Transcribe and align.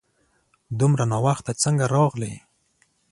دومره 0.79 1.03
ناوخته 1.13 1.51
څنګه 1.63 1.85
راغلې؟ 1.95 2.33